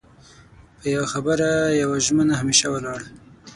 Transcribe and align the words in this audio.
په 0.79 0.85
يو 0.95 1.03
خبره 1.13 1.49
يوه 1.81 1.97
ژمنه 2.05 2.33
همېشه 2.41 2.67
ولاړ 2.71 3.01